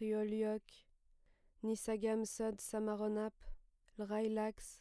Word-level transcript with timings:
Rioliok, 0.00 0.62
Nisagam 1.62 2.26
sod 2.26 2.60
samaronap, 2.60 3.32
Lrailax, 3.98 4.80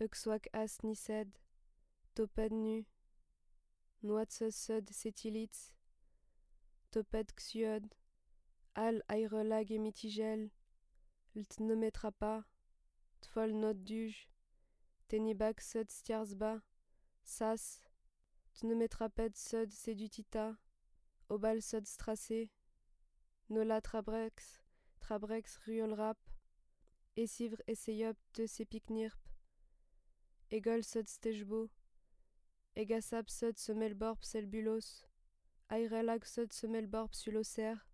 Uxwak 0.00 0.48
as 0.52 0.82
nised, 0.82 1.38
Toped 2.16 2.50
nu, 2.50 2.84
Noatse 4.02 4.50
sod 4.50 4.90
setilitz, 4.90 5.70
Toped 6.90 7.36
xiod, 7.36 7.94
Al 8.74 9.00
airelag 9.08 9.70
et 9.70 9.78
mitigel, 9.78 10.50
Lt 11.36 11.60
ne 11.60 11.76
mettra 11.76 12.10
pas, 12.10 12.42
Tfol 13.22 13.54
not 13.54 13.84
duj, 13.86 14.26
Tenibak 15.08 15.60
sod 15.60 15.88
stiarsba, 15.88 16.62
Sas, 17.22 17.78
Tnemetraped 18.58 19.36
sod 19.36 19.70
sedutita, 19.70 20.56
Obal 21.28 21.62
sod 21.62 21.86
strassé, 21.86 22.50
Nola 23.48 23.80
trabrex, 23.80 24.60
Trabrex 24.98 25.60
ruolrap, 25.68 26.18
Esivre 27.16 27.62
essayop 27.68 28.16
de 28.34 28.48
sepiknirp, 28.48 29.20
Egol 30.50 30.82
sod 30.82 31.06
stejbo, 31.06 31.68
Egasap 32.74 33.30
sod 33.30 33.54
semelborp 33.62 34.24
selbulos, 34.24 35.06
Airelag 35.70 36.26
sod 36.26 36.50
semelborp 36.52 37.14
suloser, 37.14 37.86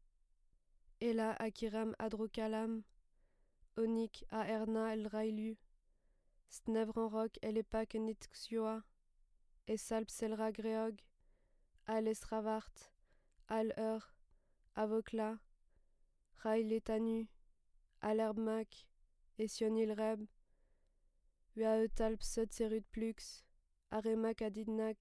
Ela 1.00 1.36
akiram 1.38 1.94
adrokalam, 1.98 2.84
Onik 3.76 4.24
a 4.30 4.46
erna 4.48 4.90
el 4.94 5.04
railu, 5.12 5.58
Stnevranrok 6.48 7.36
elepak 7.42 7.92
nitxioa, 8.00 8.86
Esalp 9.66 10.08
selra 10.08 10.50
greog, 10.50 11.04
Al 11.86 12.06
estravart, 12.06 12.88
Al 13.48 13.76
Avokla, 14.74 15.38
Railetanu, 16.44 17.28
Alerbmak, 18.00 18.68
Esionil 19.38 19.94
reb, 19.96 20.26
Uaetalp 21.56 22.22
sod 22.22 22.52
serut 22.52 22.86
plux, 22.90 23.44
Aremak 23.90 24.40
adidnak, 24.40 24.96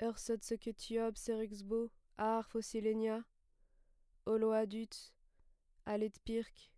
Ur 0.00 0.14
sod 0.16 0.44
seketiob 0.46 1.16
seruxbo, 1.16 1.90
Ar 2.16 2.44
fossilenia, 2.44 3.24
Oloadut, 4.26 4.94
Alet 5.84 6.20
pirk, 6.24 6.70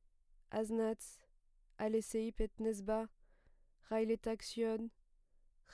Aznats, 0.50 1.18
Aleseip 1.78 2.40
et 2.40 2.58
nesba, 2.58 3.10
Railetaxion, 3.90 4.90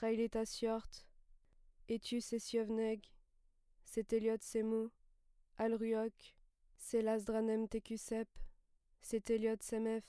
Railetasiort, 0.01 1.05
Etus 1.87 2.33
esiovneg, 2.33 3.07
Seteliot 3.85 4.43
semo, 4.43 4.91
Alruok, 5.57 6.13
Selasdranem 6.77 7.67
tecusep, 7.67 8.27
Seteliot 9.01 9.63
semef, 9.63 10.03